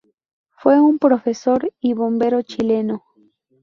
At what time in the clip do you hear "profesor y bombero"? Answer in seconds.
0.97-2.41